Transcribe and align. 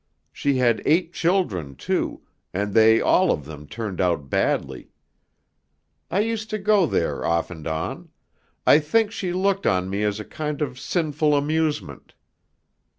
She 0.33 0.55
had 0.57 0.81
eight 0.83 1.13
children, 1.13 1.75
too, 1.75 2.21
and 2.55 2.73
they 2.73 2.99
all 2.99 3.31
of 3.31 3.45
them 3.45 3.67
turned 3.67 4.01
out 4.01 4.31
badly. 4.31 4.89
I 6.09 6.21
used 6.21 6.49
to 6.49 6.57
go 6.57 6.87
there 6.87 7.23
off 7.23 7.51
and 7.51 7.67
on; 7.67 8.09
I 8.65 8.79
think 8.79 9.11
she 9.11 9.31
looked 9.31 9.67
on 9.67 9.91
me 9.91 10.01
as 10.03 10.19
a 10.19 10.25
kind 10.25 10.59
of 10.63 10.79
sinful 10.79 11.35
amusement. 11.35 12.15